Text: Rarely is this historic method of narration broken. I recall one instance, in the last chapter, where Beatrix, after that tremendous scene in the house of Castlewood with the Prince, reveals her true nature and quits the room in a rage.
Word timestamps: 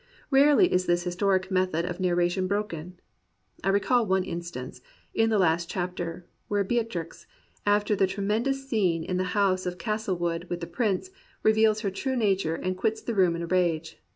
Rarely 0.31 0.73
is 0.73 0.87
this 0.87 1.03
historic 1.03 1.51
method 1.51 1.85
of 1.85 1.99
narration 1.99 2.47
broken. 2.47 2.99
I 3.63 3.69
recall 3.69 4.03
one 4.03 4.23
instance, 4.23 4.81
in 5.13 5.29
the 5.29 5.37
last 5.37 5.69
chapter, 5.69 6.25
where 6.47 6.63
Beatrix, 6.63 7.27
after 7.67 7.95
that 7.95 8.09
tremendous 8.09 8.67
scene 8.67 9.03
in 9.03 9.17
the 9.17 9.25
house 9.37 9.67
of 9.67 9.77
Castlewood 9.77 10.45
with 10.45 10.59
the 10.59 10.65
Prince, 10.65 11.11
reveals 11.43 11.81
her 11.81 11.91
true 11.91 12.15
nature 12.15 12.55
and 12.55 12.75
quits 12.75 12.99
the 13.03 13.13
room 13.13 13.35
in 13.35 13.43
a 13.43 13.45
rage. 13.45 13.99